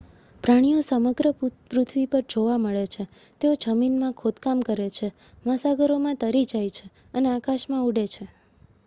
[0.43, 1.27] પ્રાણીઓ સમગ્ર
[1.69, 3.03] પૃથ્વી પર જોવા મળે છે
[3.41, 5.07] તેઓ જમીનમાં ખોદકામ કરે છે
[5.45, 6.85] મહાસાગરોમાં તરી જાય છે
[7.13, 8.25] અને આકાશમાં ઉડે છે